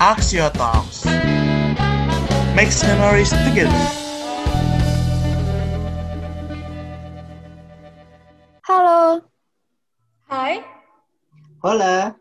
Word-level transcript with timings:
Axio 0.00 0.48
Talks. 0.56 1.04
Makes 2.56 2.80
memories 2.88 3.28
together. 3.44 3.84
Halo, 8.64 9.28
Hai, 10.24 10.64
Hola, 11.60 12.16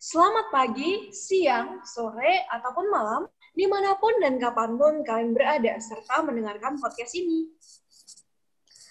selamat 0.00 0.48
pagi, 0.48 1.12
siang, 1.12 1.84
sore, 1.84 2.48
ataupun 2.56 2.88
malam, 2.88 3.28
di 3.52 3.68
mana 3.68 3.92
pun 4.00 4.16
dan 4.24 4.40
kapan 4.40 4.80
pun 4.80 5.04
kalian 5.04 5.36
berada, 5.36 5.76
serta 5.84 6.24
mendengarkan 6.24 6.80
podcast 6.80 7.12
ini. 7.12 7.52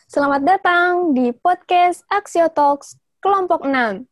selamat 0.05 0.45
datang 0.45 1.17
di 1.17 1.33
podcast 1.33 2.05
Axio 2.13 2.45
Talks 2.53 3.01
kelompok 3.25 3.65
6. 3.65 4.05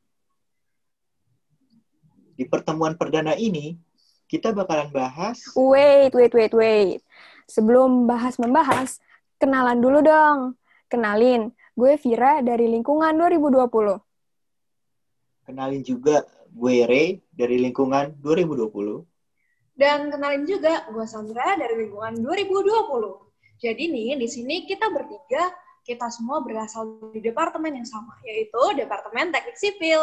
Di 2.36 2.44
pertemuan 2.44 3.00
perdana 3.00 3.34
ini 3.40 3.80
kita 4.28 4.52
bakalan 4.52 4.92
bahas 4.92 5.40
Wait, 5.56 6.12
wait, 6.12 6.34
wait, 6.36 6.54
wait. 6.54 7.00
Sebelum 7.46 8.10
bahas 8.10 8.36
membahas, 8.42 8.98
kenalan 9.38 9.78
dulu 9.80 10.02
dong. 10.02 10.58
Kenalin, 10.90 11.54
gue 11.78 11.94
Vira 12.02 12.42
dari 12.42 12.70
lingkungan 12.70 13.14
2020. 13.18 14.02
kenalin 15.46 15.86
juga 15.86 16.26
gue 16.56 16.88
Ray 16.88 17.20
dari 17.36 17.60
lingkungan 17.60 18.16
2020. 18.24 19.04
Dan 19.76 20.08
kenalin 20.08 20.48
juga, 20.48 20.88
gue 20.88 21.04
Sandra 21.04 21.60
dari 21.60 21.86
lingkungan 21.86 22.16
2020. 22.24 23.60
Jadi 23.60 23.84
nih, 23.92 24.16
di 24.16 24.28
sini 24.32 24.64
kita 24.64 24.88
bertiga, 24.88 25.52
kita 25.84 26.08
semua 26.08 26.40
berasal 26.42 26.98
dari 27.12 27.20
departemen 27.20 27.84
yang 27.84 27.88
sama, 27.88 28.16
yaitu 28.24 28.58
Departemen 28.80 29.36
Teknik 29.36 29.60
Sipil. 29.60 30.02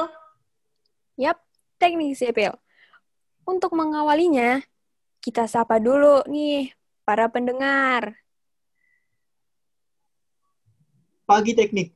Yap, 1.16 1.40
teknik 1.82 2.14
sipil. 2.14 2.54
Untuk 3.42 3.74
mengawalinya, 3.74 4.62
kita 5.18 5.50
sapa 5.50 5.82
dulu 5.82 6.22
nih 6.30 6.70
para 7.02 7.26
pendengar. 7.26 8.14
Pagi 11.26 11.58
teknik. 11.58 11.90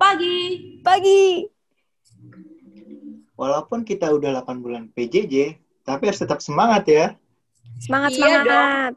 Pagi! 0.00 0.36
Pagi! 0.80 1.44
Walaupun 3.36 3.84
kita 3.84 4.08
udah 4.08 4.40
8 4.40 4.64
bulan 4.64 4.88
PJJ, 4.96 5.60
tapi 5.84 6.08
harus 6.08 6.20
tetap 6.24 6.40
semangat 6.40 6.88
ya. 6.88 7.06
Semangat, 7.76 8.16
Iya 8.16 8.40
semangat! 8.40 8.92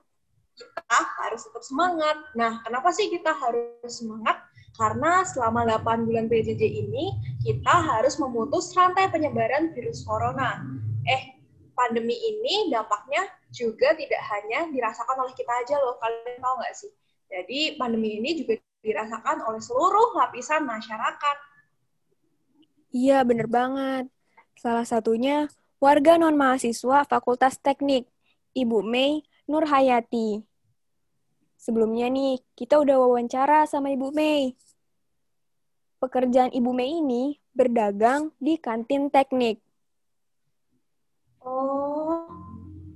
kita 0.56 1.00
harus 1.20 1.42
tetap 1.44 1.64
semangat. 1.68 2.18
Nah, 2.32 2.64
kenapa 2.64 2.88
sih 2.96 3.12
kita 3.12 3.36
harus 3.36 3.92
semangat? 3.92 4.40
Karena 4.76 5.24
selama 5.24 5.64
8 5.64 6.04
bulan 6.04 6.28
PJJ 6.28 6.60
ini, 6.60 7.16
kita 7.40 7.72
harus 7.72 8.20
memutus 8.20 8.76
rantai 8.76 9.08
penyebaran 9.08 9.72
virus 9.72 10.04
corona. 10.04 10.68
Eh, 11.08 11.40
pandemi 11.72 12.16
ini 12.16 12.68
dampaknya 12.68 13.24
juga 13.56 13.96
tidak 13.96 14.20
hanya 14.36 14.68
dirasakan 14.68 15.24
oleh 15.24 15.32
kita 15.32 15.52
aja 15.64 15.80
loh. 15.80 15.96
Kalian 16.04 16.44
tahu 16.44 16.56
nggak 16.60 16.76
sih? 16.76 16.92
Jadi, 17.32 17.60
pandemi 17.80 18.20
ini 18.20 18.44
juga 18.44 18.60
dirasakan 18.84 19.48
oleh 19.48 19.64
seluruh 19.64 20.14
lapisan 20.20 20.68
masyarakat. 20.68 21.38
Iya, 22.92 23.24
bener 23.24 23.48
banget. 23.48 24.12
Salah 24.60 24.88
satunya 24.88 25.48
warga 25.80 26.20
non-mahasiswa 26.20 27.08
Fakultas 27.08 27.60
Teknik, 27.60 28.08
Ibu 28.56 28.84
Mei 28.84 29.24
Nurhayati. 29.48 30.55
Sebelumnya 31.66 32.06
nih, 32.14 32.38
kita 32.54 32.78
udah 32.78 32.94
wawancara 33.02 33.66
sama 33.66 33.90
Ibu 33.90 34.14
Mei. 34.14 34.54
Pekerjaan 35.98 36.54
Ibu 36.54 36.70
Mei 36.70 37.02
ini 37.02 37.42
berdagang 37.58 38.30
di 38.38 38.54
kantin 38.62 39.10
teknik. 39.10 39.58
Oh, 41.42 42.30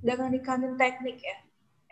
dengan 0.06 0.30
di 0.30 0.38
kantin 0.46 0.78
teknik 0.78 1.18
ya? 1.18 1.38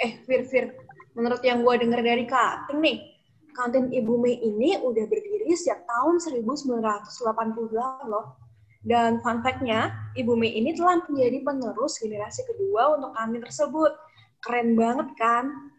Eh, 0.05 0.21
Fir, 0.21 0.45
Fir, 0.45 0.77
menurut 1.17 1.41
yang 1.41 1.65
gue 1.65 1.81
denger 1.81 1.97
dari 2.05 2.29
kantin 2.29 2.77
nih, 2.77 3.09
kantin 3.57 3.89
Ibu 3.89 4.13
Mei 4.21 4.37
ini 4.37 4.77
udah 4.77 5.05
berdiri 5.09 5.49
sejak 5.57 5.81
tahun 5.89 6.21
1988 6.21 8.05
loh. 8.05 8.37
Dan 8.85 9.17
fun 9.25 9.41
fact-nya, 9.41 10.13
Ibu 10.13 10.37
Mei 10.37 10.53
ini 10.53 10.77
telah 10.77 11.01
menjadi 11.09 11.41
penerus 11.41 11.97
generasi 11.97 12.45
kedua 12.45 13.01
untuk 13.01 13.17
kantin 13.17 13.41
tersebut. 13.41 13.97
Keren 14.45 14.77
banget 14.77 15.09
kan? 15.17 15.73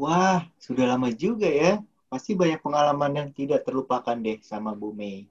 Wah, 0.00 0.48
sudah 0.56 0.96
lama 0.96 1.12
juga 1.12 1.44
ya. 1.44 1.76
Pasti 2.08 2.32
banyak 2.32 2.64
pengalaman 2.64 3.12
yang 3.20 3.28
tidak 3.36 3.68
terlupakan 3.68 4.16
deh 4.16 4.40
sama 4.40 4.72
Bu 4.72 4.96
Mei. 4.96 5.28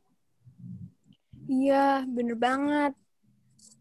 Iya, 1.50 2.06
bener 2.06 2.38
banget. 2.38 2.94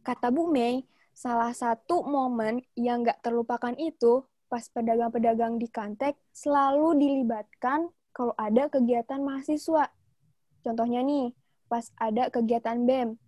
Kata 0.01 0.33
Bu 0.33 0.49
Mei, 0.49 0.89
salah 1.13 1.53
satu 1.53 2.09
momen 2.09 2.65
yang 2.73 3.05
gak 3.05 3.21
terlupakan 3.21 3.77
itu 3.77 4.25
pas 4.49 4.65
pedagang-pedagang 4.73 5.61
di 5.61 5.69
Kantek 5.69 6.17
selalu 6.33 6.97
dilibatkan 6.97 7.93
kalau 8.17 8.33
ada 8.41 8.73
kegiatan 8.73 9.21
mahasiswa. 9.21 9.93
Contohnya 10.65 11.05
nih, 11.05 11.37
pas 11.69 11.85
ada 12.01 12.33
kegiatan 12.33 12.89
BEM. 12.89 13.21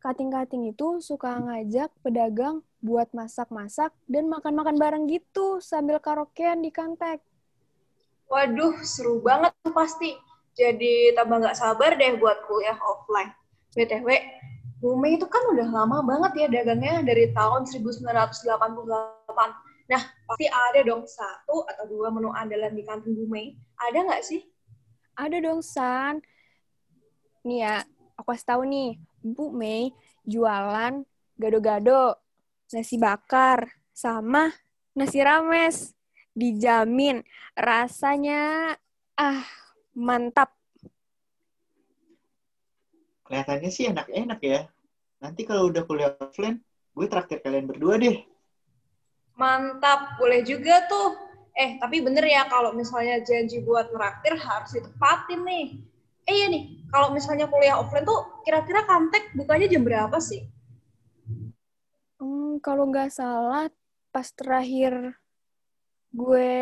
Kating-kating 0.00 0.72
itu 0.72 1.04
suka 1.04 1.36
ngajak 1.36 1.92
pedagang 2.00 2.64
buat 2.84 3.08
masak-masak 3.16 3.96
dan 4.04 4.28
makan-makan 4.28 4.76
bareng 4.76 5.04
gitu 5.08 5.56
sambil 5.64 5.96
karaokean 5.96 6.60
di 6.60 6.68
Kantek. 6.68 7.24
Waduh, 8.28 8.76
seru 8.84 9.24
banget 9.24 9.56
tuh 9.64 9.72
pasti. 9.72 10.12
Jadi 10.52 11.16
tambah 11.16 11.40
nggak 11.40 11.56
sabar 11.56 11.96
deh 11.96 12.20
buat 12.20 12.44
kuliah 12.44 12.76
offline. 12.76 13.32
BTW, 13.72 14.06
Bu 14.84 15.00
Mei 15.00 15.16
itu 15.16 15.24
kan 15.24 15.40
udah 15.56 15.64
lama 15.64 16.04
banget 16.04 16.44
ya 16.44 16.60
dagangnya 16.60 17.00
dari 17.00 17.32
tahun 17.32 17.64
1988. 17.64 18.44
Nah, 19.84 20.02
pasti 20.28 20.46
ada 20.48 20.80
dong 20.84 21.08
satu 21.08 21.64
atau 21.64 21.84
dua 21.88 22.12
menu 22.12 22.36
andalan 22.36 22.76
di 22.76 22.84
kantin 22.84 23.16
Bu 23.16 23.24
Mei. 23.26 23.56
Ada 23.80 24.04
nggak 24.04 24.22
sih? 24.28 24.44
Ada 25.16 25.40
dong, 25.40 25.64
San. 25.64 26.20
Nih 27.48 27.64
ya, 27.64 27.80
aku 28.20 28.36
kasih 28.36 28.46
tahu 28.46 28.62
nih, 28.68 29.00
Bu 29.24 29.56
Mei 29.56 29.90
jualan 30.28 31.00
gado-gado, 31.40 32.16
nasi 32.70 32.96
bakar, 32.96 33.68
sama 33.92 34.52
nasi 34.94 35.20
rames. 35.20 35.92
Dijamin 36.34 37.22
rasanya 37.54 38.74
ah 39.14 39.46
mantap. 39.94 40.50
Kelihatannya 43.22 43.70
sih 43.70 43.88
enak-enak 43.88 44.40
ya. 44.42 44.66
Nanti 45.22 45.46
kalau 45.46 45.70
udah 45.70 45.86
kuliah 45.86 46.12
offline, 46.18 46.60
gue 46.92 47.06
traktir 47.06 47.40
kalian 47.40 47.70
berdua 47.70 47.96
deh. 47.96 48.20
Mantap, 49.38 50.18
boleh 50.18 50.42
juga 50.42 50.84
tuh. 50.90 51.16
Eh, 51.54 51.78
tapi 51.78 52.02
bener 52.02 52.26
ya 52.26 52.50
kalau 52.50 52.74
misalnya 52.74 53.22
janji 53.22 53.62
buat 53.62 53.94
meraktir 53.94 54.34
harus 54.34 54.74
ditepatin 54.74 55.40
nih. 55.46 55.66
Eh 56.26 56.34
iya 56.34 56.46
nih, 56.50 56.82
kalau 56.90 57.14
misalnya 57.14 57.46
kuliah 57.46 57.78
offline 57.78 58.02
tuh 58.02 58.42
kira-kira 58.42 58.82
kantek 58.84 59.30
bukanya 59.38 59.70
jam 59.70 59.86
berapa 59.86 60.18
sih? 60.18 60.42
Hmm, 62.24 62.56
kalau 62.64 62.88
nggak 62.88 63.12
salah, 63.12 63.68
pas 64.08 64.24
terakhir 64.32 65.12
gue 66.08 66.56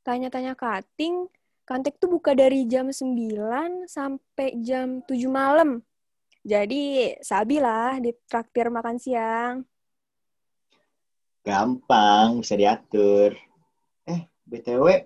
tanya-tanya 0.00 0.56
kating, 0.56 1.28
kantek 1.68 2.00
tuh 2.00 2.16
buka 2.16 2.32
dari 2.32 2.64
jam 2.64 2.88
9 2.88 3.84
sampai 3.84 4.56
jam 4.64 5.04
7 5.04 5.28
malam. 5.28 5.84
Jadi, 6.40 7.12
sabi 7.20 7.60
lah 7.60 8.00
di 8.00 8.16
traktir 8.24 8.72
makan 8.72 8.96
siang. 8.96 9.60
Gampang, 11.44 12.40
bisa 12.40 12.56
diatur. 12.56 13.36
Eh, 14.08 14.24
BTW, 14.48 15.04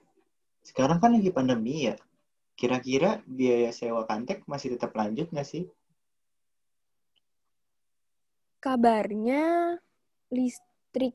sekarang 0.63 1.03
kan 1.03 1.11
lagi 1.11 1.35
pandemi 1.35 1.91
ya. 1.91 1.99
Kira-kira 2.55 3.19
biaya 3.27 3.75
sewa 3.75 4.07
kantek 4.07 4.47
masih 4.47 4.79
tetap 4.79 4.95
lanjut 4.95 5.27
nggak 5.35 5.49
sih? 5.49 5.67
Kabarnya 8.67 9.79
listrik 10.35 11.15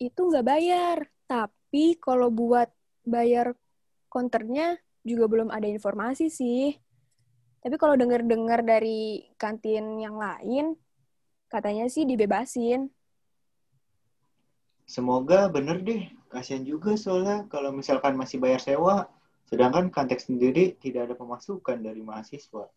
itu 0.00 0.20
nggak 0.24 0.48
bayar, 0.48 1.04
tapi 1.28 2.00
kalau 2.00 2.32
buat 2.32 2.72
bayar 3.04 3.52
konternya 4.08 4.80
juga 5.04 5.28
belum 5.28 5.52
ada 5.52 5.68
informasi 5.68 6.32
sih. 6.32 6.72
Tapi 7.60 7.76
kalau 7.76 8.00
dengar-dengar 8.00 8.64
dari 8.64 9.28
kantin 9.36 10.00
yang 10.00 10.16
lain, 10.16 10.72
katanya 11.52 11.84
sih 11.92 12.08
dibebasin. 12.08 12.88
Semoga 14.88 15.52
bener 15.52 15.84
deh. 15.84 16.08
Kasian 16.32 16.64
juga 16.64 16.96
soalnya 16.96 17.44
kalau 17.52 17.76
misalkan 17.76 18.16
masih 18.16 18.40
bayar 18.40 18.64
sewa, 18.64 19.04
sedangkan 19.52 19.92
kantek 19.92 20.16
sendiri 20.16 20.80
tidak 20.80 21.12
ada 21.12 21.14
pemasukan 21.20 21.76
dari 21.84 22.00
mahasiswa. 22.00 22.72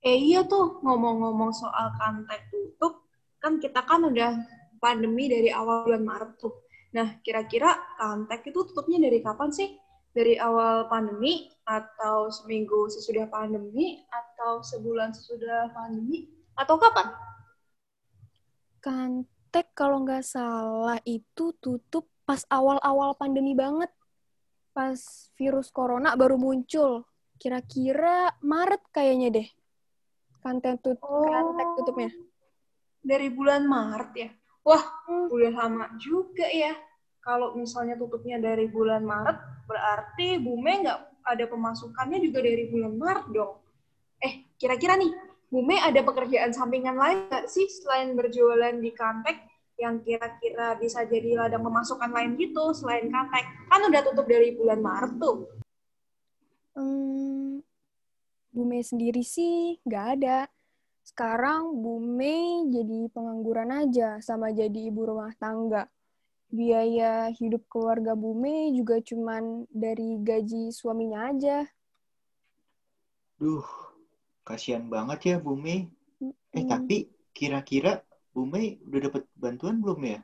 Eh 0.00 0.16
iya 0.16 0.48
tuh, 0.48 0.80
ngomong-ngomong 0.80 1.52
soal 1.52 1.92
kantek 2.00 2.48
tutup, 2.48 3.04
kan 3.36 3.60
kita 3.60 3.84
kan 3.84 4.00
udah 4.00 4.32
pandemi 4.80 5.28
dari 5.28 5.52
awal 5.52 5.84
bulan 5.84 6.00
Maret 6.08 6.40
tuh. 6.40 6.56
Nah, 6.96 7.20
kira-kira 7.20 7.76
kantek 8.00 8.48
itu 8.48 8.64
tutupnya 8.64 8.96
dari 8.96 9.20
kapan 9.20 9.52
sih? 9.52 9.76
Dari 10.10 10.40
awal 10.40 10.88
pandemi 10.88 11.52
atau 11.68 12.32
seminggu 12.32 12.88
sesudah 12.88 13.28
pandemi 13.28 14.00
atau 14.08 14.64
sebulan 14.64 15.12
sesudah 15.12 15.70
pandemi 15.70 16.32
atau 16.56 16.80
kapan? 16.80 17.14
Kantek 18.80 19.76
kalau 19.76 20.00
nggak 20.02 20.24
salah 20.24 20.96
itu 21.04 21.52
tutup 21.60 22.08
pas 22.24 22.40
awal-awal 22.48 23.12
pandemi 23.20 23.52
banget. 23.52 23.92
Pas 24.72 24.96
virus 25.36 25.68
corona 25.68 26.16
baru 26.16 26.40
muncul. 26.40 27.04
Kira-kira 27.36 28.32
Maret 28.40 28.82
kayaknya 28.90 29.28
deh. 29.28 29.48
Kantek, 30.40 30.80
tut 30.80 30.96
Oh. 31.04 31.28
kantek 31.28 31.68
tutupnya. 31.76 32.10
Dari 33.00 33.28
bulan 33.32 33.64
Maret 33.64 34.10
ya. 34.16 34.28
Wah, 34.64 34.82
Hmm. 35.08 35.28
udah 35.32 35.52
lama 35.56 35.86
juga 35.96 36.48
ya. 36.48 36.76
Kalau 37.20 37.52
misalnya 37.52 37.96
tutupnya 38.00 38.40
dari 38.40 38.64
bulan 38.68 39.04
Maret, 39.04 39.36
berarti 39.68 40.40
Bume 40.40 40.84
nggak 40.84 40.98
ada 41.24 41.44
pemasukannya 41.46 42.18
juga 42.24 42.40
dari 42.40 42.64
bulan 42.72 42.96
Maret 42.96 43.26
dong. 43.32 43.52
Eh, 44.20 44.48
kira-kira 44.56 44.96
nih, 44.96 45.12
Bume 45.50 45.76
ada 45.76 46.00
pekerjaan 46.00 46.52
sampingan 46.54 46.96
lain 46.96 47.28
nggak 47.28 47.44
sih 47.50 47.68
selain 47.68 48.16
berjualan 48.16 48.72
di 48.78 48.90
Kantek 48.94 49.36
yang 49.76 50.00
kira-kira 50.00 50.76
bisa 50.76 51.04
jadi 51.04 51.40
ladang 51.40 51.64
pemasukan 51.64 52.08
lain 52.08 52.36
gitu 52.36 52.72
selain 52.72 53.08
Kantek? 53.08 53.44
Kan 53.68 53.80
udah 53.84 54.00
tutup 54.06 54.24
dari 54.24 54.56
bulan 54.56 54.80
Maret 54.80 55.12
tuh. 55.20 55.36
Hmm, 56.70 57.29
Bu 58.54 58.62
Mei 58.70 58.82
sendiri 58.90 59.22
sih 59.34 59.78
nggak 59.86 60.06
ada. 60.18 60.38
Sekarang 61.08 61.62
Bu 61.82 61.94
Mei 62.18 62.66
jadi 62.74 62.98
pengangguran 63.14 63.70
aja 63.82 64.08
sama 64.28 64.46
jadi 64.60 64.80
ibu 64.90 65.02
rumah 65.10 65.32
tangga. 65.42 65.82
Biaya 66.56 67.12
hidup 67.38 67.62
keluarga 67.72 68.12
Bu 68.22 68.30
Mei 68.42 68.74
juga 68.78 68.96
cuman 69.08 69.44
dari 69.84 70.08
gaji 70.28 70.62
suaminya 70.78 71.20
aja. 71.30 71.58
Duh, 73.40 73.66
kasihan 74.46 74.84
banget 74.94 75.18
ya 75.30 75.36
Bu 75.44 75.52
Mei. 75.64 75.80
Eh, 76.58 76.64
Hmm. 76.64 76.70
tapi 76.72 76.96
kira-kira 77.36 77.92
Bu 78.34 78.42
Mei 78.52 78.66
udah 78.86 79.00
dapat 79.06 79.22
bantuan 79.42 79.76
belum 79.82 80.00
ya? 80.12 80.18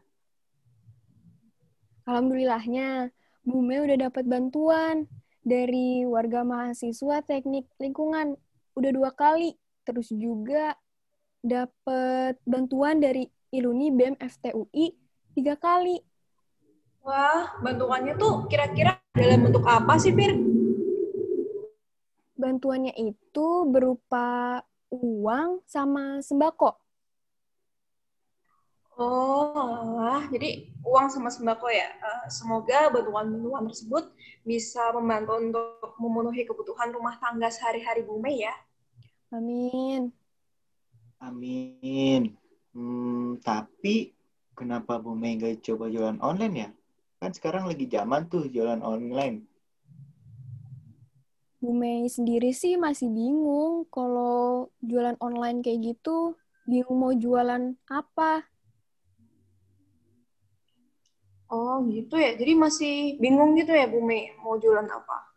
Alhamdulillahnya, 2.07 3.11
Bu 3.47 3.59
Mei 3.67 3.79
udah 3.83 3.99
dapat 4.11 4.25
bantuan 4.33 4.97
dari 5.47 6.03
warga 6.03 6.43
mahasiswa 6.43 7.23
teknik 7.23 7.71
lingkungan. 7.79 8.35
Udah 8.75 8.91
dua 8.91 9.15
kali. 9.15 9.55
Terus 9.87 10.11
juga 10.11 10.75
dapat 11.39 12.43
bantuan 12.43 12.99
dari 12.99 13.31
Iluni 13.55 13.95
BEM 13.95 14.19
FTUI 14.19 14.91
tiga 15.39 15.55
kali. 15.55 16.03
Wah, 17.07 17.55
bantuannya 17.63 18.19
tuh 18.19 18.51
kira-kira 18.51 18.99
dalam 19.15 19.47
bentuk 19.47 19.63
apa 19.63 19.95
sih, 20.03 20.11
Fir? 20.11 20.35
Bantuannya 22.35 22.99
itu 22.99 23.47
berupa 23.71 24.59
uang 24.91 25.63
sama 25.63 26.19
sembako. 26.19 26.86
Oh, 28.97 29.53
alah. 29.53 30.25
jadi 30.33 30.73
uang 30.81 31.13
sama 31.13 31.29
sembako 31.29 31.69
ya. 31.69 31.85
Eh, 32.01 32.33
semoga 32.33 32.89
bantuan-bantuan 32.89 33.69
tersebut 33.69 34.09
bisa 34.41 34.89
membantu 34.97 35.37
untuk 35.37 35.93
memenuhi 36.01 36.49
kebutuhan 36.49 36.97
rumah 36.97 37.21
tangga 37.21 37.53
sehari-hari 37.53 38.09
Bu 38.09 38.17
Mei 38.17 38.49
ya. 38.49 38.57
Amin. 39.29 40.17
Amin. 41.21 42.41
Hmm, 42.73 43.37
tapi 43.45 44.17
kenapa 44.57 44.97
Bu 44.97 45.13
Mei 45.13 45.37
nggak 45.37 45.61
coba 45.61 45.93
jualan 45.93 46.17
online 46.25 46.55
ya? 46.57 46.71
Kan 47.21 47.37
sekarang 47.37 47.69
lagi 47.69 47.85
zaman 47.93 48.33
tuh 48.33 48.49
jualan 48.49 48.81
online. 48.81 49.45
Bu 51.61 51.77
Mei 51.77 52.09
sendiri 52.09 52.57
sih 52.57 52.81
masih 52.81 53.13
bingung 53.13 53.85
kalau 53.93 54.73
jualan 54.81 55.21
online 55.21 55.61
kayak 55.61 55.85
gitu. 55.85 56.33
Bingung 56.65 56.97
mau 56.97 57.13
jualan 57.13 57.77
apa. 57.93 58.56
Oh, 61.77 61.85
gitu 61.93 62.17
ya. 62.17 62.33
Jadi 62.33 62.57
masih 62.57 62.95
bingung 63.21 63.53
gitu 63.53 63.69
ya 63.77 63.85
Bu 63.85 64.01
Mei 64.01 64.33
mau 64.41 64.57
jualan 64.57 64.89
apa. 64.89 65.29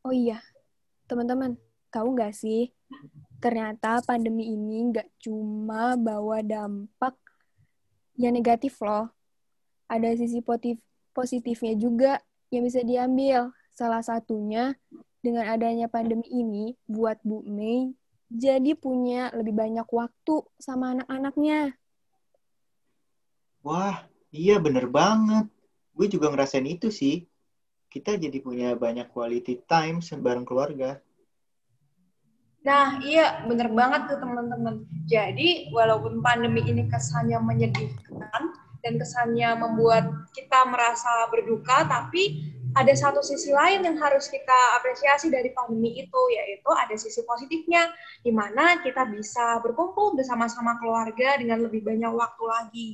Oh 0.00 0.14
iya, 0.16 0.40
teman-teman, 1.04 1.60
tahu 1.92 2.16
nggak 2.16 2.32
sih? 2.32 2.72
Ternyata 3.36 4.00
pandemi 4.00 4.48
ini 4.48 4.88
nggak 4.88 5.20
cuma 5.20 5.92
bawa 6.00 6.40
dampak 6.40 7.20
yang 8.16 8.32
negatif 8.32 8.80
loh. 8.80 9.12
Ada 9.92 10.16
sisi 10.16 10.40
positif 10.40 10.80
positifnya 11.12 11.76
juga 11.76 12.16
yang 12.48 12.64
bisa 12.64 12.80
diambil. 12.80 13.52
Salah 13.76 14.00
satunya 14.00 14.72
dengan 15.20 15.52
adanya 15.52 15.84
pandemi 15.92 16.24
ini 16.32 16.72
buat 16.88 17.20
Bu 17.20 17.44
Mei 17.44 17.92
jadi 18.32 18.72
punya 18.72 19.32
lebih 19.36 19.52
banyak 19.52 19.88
waktu 19.88 20.44
sama 20.56 20.96
anak-anaknya. 20.96 21.76
Wah, 23.68 24.08
iya 24.32 24.56
bener 24.56 24.88
banget. 24.88 25.44
Gue 25.92 26.08
juga 26.08 26.32
ngerasain 26.32 26.64
itu 26.64 26.88
sih. 26.88 27.28
Kita 27.92 28.16
jadi 28.16 28.40
punya 28.40 28.72
banyak 28.72 29.12
quality 29.12 29.60
time 29.68 30.00
bareng 30.00 30.48
keluarga. 30.48 30.96
Nah, 32.64 32.96
iya, 33.04 33.44
bener 33.44 33.68
banget 33.68 34.08
tuh 34.08 34.18
teman-teman. 34.24 34.88
Jadi, 35.04 35.68
walaupun 35.72 36.24
pandemi 36.24 36.64
ini 36.64 36.88
kesannya 36.88 37.36
menyedihkan 37.44 38.42
dan 38.80 38.92
kesannya 38.96 39.52
membuat 39.60 40.04
kita 40.32 40.64
merasa 40.68 41.28
berduka, 41.28 41.84
tapi 41.84 42.40
ada 42.78 42.94
satu 42.94 43.18
sisi 43.26 43.50
lain 43.50 43.82
yang 43.82 43.98
harus 43.98 44.30
kita 44.30 44.78
apresiasi 44.78 45.26
dari 45.34 45.50
pandemi 45.50 45.98
itu, 45.98 46.22
yaitu 46.30 46.70
ada 46.70 46.94
sisi 46.94 47.26
positifnya, 47.26 47.90
di 48.22 48.30
mana 48.30 48.78
kita 48.86 49.02
bisa 49.10 49.58
berkumpul 49.58 50.14
bersama-sama 50.14 50.78
keluarga 50.78 51.34
dengan 51.42 51.66
lebih 51.66 51.82
banyak 51.82 52.12
waktu 52.14 52.44
lagi. 52.46 52.88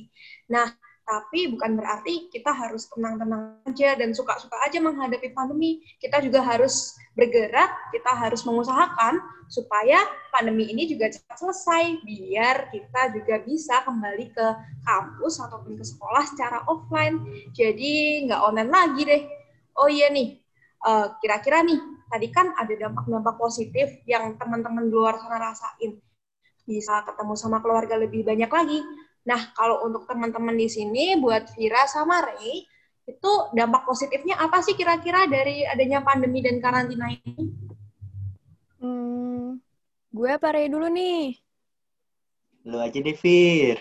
Nah, 0.49 0.73
tapi 1.05 1.53
bukan 1.53 1.77
berarti 1.77 2.33
kita 2.33 2.49
harus 2.49 2.89
tenang-tenang 2.89 3.61
aja 3.69 3.93
dan 3.93 4.09
suka-suka 4.09 4.57
aja 4.65 4.81
menghadapi 4.81 5.37
pandemi. 5.37 5.85
Kita 6.01 6.17
juga 6.17 6.41
harus 6.41 6.97
bergerak, 7.13 7.93
kita 7.93 8.09
harus 8.09 8.41
mengusahakan 8.41 9.21
supaya 9.45 10.01
pandemi 10.33 10.65
ini 10.65 10.89
juga 10.89 11.13
cepat 11.13 11.37
selesai, 11.37 12.01
biar 12.01 12.73
kita 12.73 13.01
juga 13.13 13.35
bisa 13.45 13.85
kembali 13.85 14.33
ke 14.33 14.47
kampus 14.81 15.37
ataupun 15.45 15.77
ke 15.77 15.85
sekolah 15.85 16.25
secara 16.25 16.65
offline. 16.65 17.21
Jadi 17.53 18.25
nggak 18.25 18.41
online 18.41 18.71
lagi 18.73 19.01
deh. 19.05 19.44
Oh 19.75 19.91
iya 19.91 20.07
nih, 20.07 20.39
eh, 20.87 21.07
kira-kira 21.19 21.59
nih, 21.59 21.79
tadi 22.07 22.27
kan 22.31 22.55
ada 22.55 22.71
dampak-dampak 22.71 23.35
positif 23.35 23.99
yang 24.07 24.39
teman-teman 24.39 24.87
di 24.87 24.93
luar 24.95 25.19
sana 25.19 25.51
rasain. 25.51 25.99
Bisa 26.63 27.03
ketemu 27.03 27.33
sama 27.35 27.59
keluarga 27.59 27.99
lebih 27.99 28.23
banyak 28.23 28.47
lagi. 28.47 28.79
Nah, 29.27 29.51
kalau 29.51 29.83
untuk 29.83 30.07
teman-teman 30.07 30.55
di 30.55 30.69
sini, 30.71 31.19
buat 31.19 31.51
Vira 31.57 31.83
sama 31.91 32.23
Ray, 32.23 32.63
itu 33.05 33.31
dampak 33.53 33.85
positifnya 33.85 34.39
apa 34.39 34.63
sih 34.65 34.73
kira-kira 34.73 35.29
dari 35.29 35.61
adanya 35.67 36.01
pandemi 36.01 36.41
dan 36.41 36.57
karantina 36.57 37.11
ini? 37.11 37.53
Hmm, 38.81 39.61
gue 40.09 40.29
apa 40.29 40.55
Ray 40.55 40.71
dulu 40.71 40.87
nih? 40.89 41.37
Lu 42.65 42.81
aja 42.81 42.97
deh, 42.97 43.13
Fir. 43.13 43.77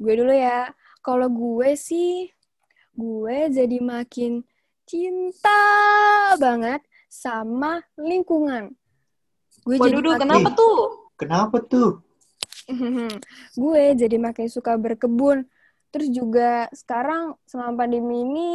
Gue 0.00 0.14
dulu 0.18 0.32
ya. 0.34 0.72
Kalau 1.04 1.28
gue 1.30 1.76
sih, 1.76 2.32
gue 2.96 3.36
jadi 3.52 3.78
makin 3.78 4.42
cinta 4.84 5.60
banget 6.36 6.80
sama 7.08 7.80
lingkungan. 7.96 8.72
Gue 9.64 9.80
jadi 9.80 9.96
makin, 9.96 10.20
kenapa 10.20 10.48
tuh? 10.52 10.76
Kenapa 11.16 11.56
tuh? 11.64 11.90
gue 13.62 13.84
jadi 13.96 14.16
makin 14.20 14.46
suka 14.50 14.76
berkebun. 14.76 15.48
Terus 15.94 16.08
juga 16.10 16.66
sekarang 16.74 17.38
selama 17.46 17.86
pandemi 17.86 18.26
ini 18.26 18.50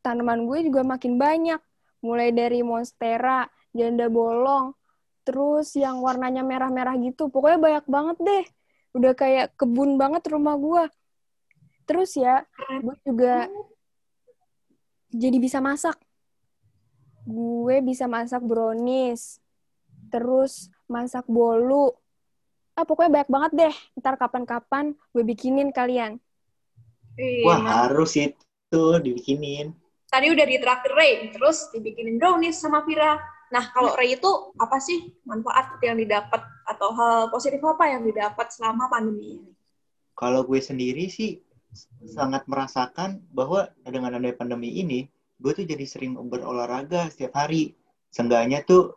tanaman 0.00 0.48
gue 0.48 0.66
juga 0.66 0.82
makin 0.82 1.20
banyak. 1.20 1.60
Mulai 2.04 2.36
dari 2.36 2.60
monstera, 2.60 3.48
janda 3.72 4.12
bolong, 4.12 4.76
terus 5.24 5.72
yang 5.72 6.04
warnanya 6.04 6.44
merah-merah 6.44 7.00
gitu. 7.00 7.32
Pokoknya 7.32 7.58
banyak 7.60 7.86
banget 7.88 8.16
deh. 8.20 8.44
Udah 8.92 9.12
kayak 9.16 9.56
kebun 9.56 9.96
banget 9.96 10.20
rumah 10.28 10.60
gue. 10.60 10.84
Terus 11.88 12.16
ya, 12.16 12.44
gue 12.80 12.96
juga 13.04 13.48
jadi 15.14 15.38
bisa 15.38 15.62
masak. 15.62 15.94
Gue 17.24 17.80
bisa 17.80 18.04
masak 18.10 18.42
brownies, 18.42 19.38
terus 20.10 20.68
masak 20.90 21.24
bolu. 21.30 21.94
Ah, 22.74 22.82
pokoknya 22.82 23.22
banyak 23.22 23.30
banget 23.30 23.52
deh. 23.54 23.74
Ntar 24.02 24.18
kapan-kapan 24.18 24.98
gue 25.14 25.22
bikinin 25.22 25.70
kalian. 25.70 26.18
Ih, 27.14 27.46
Wah, 27.46 27.62
mantap. 27.62 27.94
harus 27.94 28.18
itu 28.18 28.82
dibikinin. 28.98 29.70
Tadi 30.10 30.26
udah 30.34 30.46
ditraktir 30.46 30.92
Ray, 30.94 31.30
terus 31.30 31.70
dibikinin 31.70 32.18
brownies 32.18 32.58
sama 32.58 32.82
Vira. 32.82 33.22
Nah, 33.54 33.70
kalau 33.70 33.94
Ray 33.94 34.18
itu 34.18 34.30
apa 34.58 34.82
sih 34.82 35.14
manfaat 35.22 35.78
yang 35.78 35.94
didapat 35.94 36.42
atau 36.66 36.90
hal 36.90 37.30
positif 37.30 37.62
apa 37.62 37.86
yang 37.86 38.02
didapat 38.02 38.50
selama 38.50 38.90
pandemi 38.90 39.38
ini? 39.38 39.50
Kalau 40.14 40.42
gue 40.42 40.58
sendiri 40.58 41.06
sih 41.06 41.42
sangat 42.08 42.46
merasakan 42.46 43.24
bahwa 43.34 43.68
dengan 43.84 44.14
adanya 44.14 44.36
pandemi 44.36 44.70
ini, 44.78 45.10
gue 45.42 45.52
tuh 45.52 45.66
jadi 45.66 45.84
sering 45.84 46.16
berolahraga 46.16 47.10
setiap 47.10 47.34
hari. 47.36 47.74
Seenggaknya 48.14 48.62
tuh 48.62 48.94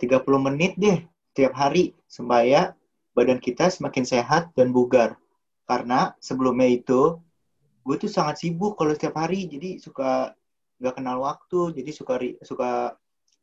30 0.00 0.24
menit 0.40 0.76
deh 0.80 1.04
setiap 1.32 1.52
hari 1.56 1.92
supaya 2.08 2.72
badan 3.12 3.40
kita 3.40 3.68
semakin 3.68 4.04
sehat 4.04 4.52
dan 4.56 4.72
bugar. 4.72 5.20
Karena 5.68 6.16
sebelumnya 6.20 6.68
itu 6.68 7.20
gue 7.86 7.96
tuh 8.00 8.10
sangat 8.10 8.40
sibuk 8.40 8.76
kalau 8.80 8.92
setiap 8.96 9.16
hari, 9.20 9.46
jadi 9.46 9.78
suka 9.78 10.32
nggak 10.80 10.94
kenal 10.96 11.22
waktu, 11.24 11.76
jadi 11.76 11.90
suka 11.92 12.20
suka 12.44 12.70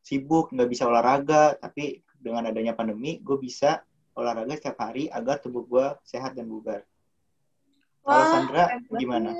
sibuk 0.01 0.49
nggak 0.53 0.69
bisa 0.69 0.89
olahraga. 0.89 1.57
Tapi 1.57 2.01
dengan 2.17 2.49
adanya 2.49 2.73
pandemi, 2.73 3.21
gue 3.21 3.37
bisa 3.37 3.81
olahraga 4.13 4.53
setiap 4.57 4.77
hari 4.77 5.09
agar 5.09 5.41
tubuh 5.41 5.65
gue 5.65 5.85
sehat 6.05 6.37
dan 6.37 6.49
bugar. 6.49 6.85
Kalau 8.03 8.25
Sandra 8.27 8.63
gimana? 8.99 9.31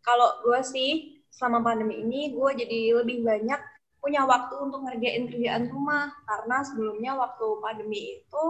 Kalau 0.00 0.28
gue 0.46 0.60
sih 0.62 0.90
selama 1.34 1.74
pandemi 1.74 1.98
ini 1.98 2.30
gue 2.30 2.50
jadi 2.54 3.02
lebih 3.02 3.26
banyak 3.26 3.60
punya 3.98 4.22
waktu 4.28 4.54
untuk 4.62 4.86
ngerjain 4.86 5.26
kerjaan 5.26 5.66
rumah. 5.68 6.14
Karena 6.24 6.62
sebelumnya 6.62 7.12
waktu 7.18 7.46
pandemi 7.58 8.22
itu 8.22 8.44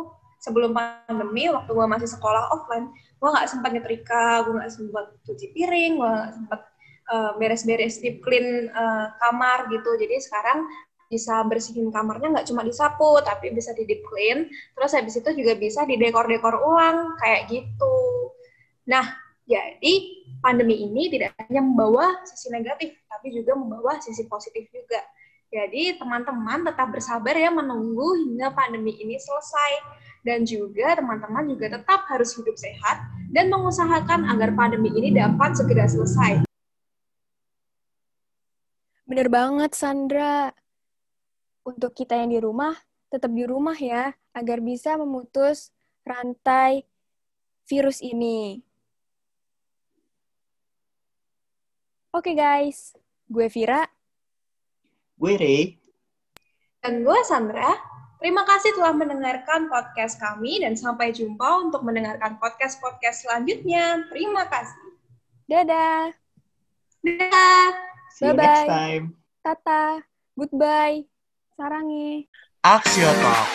sebelum 0.45 0.77
pandemi 0.77 1.49
waktu 1.49 1.73
gue 1.73 1.87
masih 1.89 2.09
sekolah 2.13 2.53
offline 2.53 2.93
gue 3.17 3.29
nggak 3.33 3.49
sempat 3.49 3.73
nyetrika 3.73 4.45
gue 4.45 4.61
nggak 4.61 4.73
sempat 4.77 5.17
cuci 5.25 5.57
piring 5.57 5.93
gue 5.97 6.05
nggak 6.05 6.33
sempat 6.37 6.61
uh, 7.09 7.31
beres-beres 7.41 7.97
deep 8.05 8.21
clean 8.21 8.69
uh, 8.77 9.09
kamar 9.25 9.73
gitu. 9.73 9.97
Jadi 9.97 10.21
sekarang 10.21 10.69
bisa 11.09 11.41
bersihin 11.49 11.89
kamarnya 11.95 12.29
nggak 12.37 12.49
cuma 12.53 12.61
disapu 12.61 13.17
tapi 13.25 13.57
bisa 13.57 13.73
di 13.73 13.89
deep 13.89 14.05
clean. 14.05 14.53
Terus 14.77 14.93
habis 14.93 15.17
itu 15.17 15.31
juga 15.33 15.57
bisa 15.57 15.89
di 15.89 15.97
dekor-dekor 15.97 16.61
ulang 16.61 17.17
kayak 17.17 17.49
gitu. 17.49 17.97
Nah 18.85 19.24
jadi 19.45 19.95
pandemi 20.41 20.81
ini 20.89 21.13
tidak 21.13 21.37
hanya 21.37 21.61
membawa 21.61 22.17
sisi 22.25 22.49
negatif, 22.49 22.97
tapi 23.13 23.29
juga 23.29 23.53
membawa 23.53 24.01
sisi 24.01 24.25
positif 24.25 24.65
juga. 24.73 25.05
Jadi 25.53 26.01
teman-teman 26.01 26.67
tetap 26.67 26.91
bersabar 26.91 27.37
ya 27.37 27.53
menunggu 27.53 28.25
hingga 28.25 28.51
pandemi 28.57 28.97
ini 28.97 29.21
selesai. 29.21 29.73
Dan 30.25 30.49
juga 30.49 30.97
teman-teman 30.97 31.45
juga 31.53 31.77
tetap 31.77 32.09
harus 32.09 32.33
hidup 32.33 32.57
sehat 32.57 33.05
dan 33.29 33.53
mengusahakan 33.53 34.25
agar 34.33 34.57
pandemi 34.57 34.89
ini 34.97 35.13
dapat 35.13 35.53
segera 35.53 35.85
selesai. 35.85 36.49
Bener 39.05 39.29
banget 39.29 39.77
Sandra. 39.77 40.49
Untuk 41.65 41.93
kita 41.93 42.17
yang 42.17 42.33
di 42.33 42.41
rumah, 42.41 42.73
tetap 43.13 43.33
di 43.33 43.45
rumah 43.45 43.77
ya, 43.77 44.17
agar 44.33 44.65
bisa 44.65 44.97
memutus 44.97 45.73
rantai 46.09 46.89
virus 47.69 48.01
ini. 48.01 48.65
Oke 52.15 52.31
okay, 52.31 52.39
guys, 52.39 52.95
gue 53.27 53.51
Vira. 53.51 53.91
Gue 55.19 55.35
Ray. 55.35 55.83
Dan 56.79 57.03
gue 57.03 57.19
Sandra. 57.27 57.75
Terima 58.23 58.47
kasih 58.47 58.71
telah 58.79 58.95
mendengarkan 58.95 59.67
podcast 59.67 60.23
kami 60.23 60.63
dan 60.63 60.79
sampai 60.79 61.11
jumpa 61.11 61.67
untuk 61.67 61.83
mendengarkan 61.83 62.39
podcast-podcast 62.39 63.27
selanjutnya. 63.27 64.07
Terima 64.15 64.47
kasih. 64.47 64.95
Dadah. 65.51 66.15
Dadah. 67.03 67.67
See 68.15 68.31
you 68.31 68.39
Bye 68.39 68.47
-bye. 68.47 68.47
next 68.47 68.71
time. 68.71 69.05
Tata. 69.43 69.85
Goodbye. 70.39 71.11
Sarangi. 71.59 72.31
Aksio 72.63 73.11
Talk. 73.11 73.49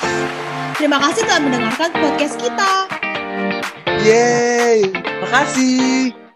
Terima 0.75 0.99
kasih 0.99 1.23
telah 1.23 1.41
mendengarkan 1.47 1.91
podcast 1.95 2.35
kita. 2.35 2.71
Yeay. 4.03 4.83
Makasih. 5.23 6.28